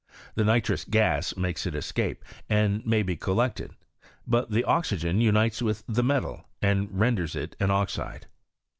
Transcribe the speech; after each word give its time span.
The 0.33 0.43
nitrous 0.43 0.83
gas 0.83 1.37
makes 1.37 1.67
its 1.67 1.77
escape, 1.77 2.25
and 2.49 2.83
may 2.87 3.03
be 3.03 3.15
collected; 3.15 3.73
but 4.25 4.49
the 4.49 4.63
oxygen 4.63 5.21
unites 5.21 5.61
with 5.61 5.83
the 5.87 6.01
metal 6.03 6.49
and 6.59 6.89
renders 6.91 7.35
it 7.35 7.55
aA 7.61 7.65
oxide. 7.67 8.25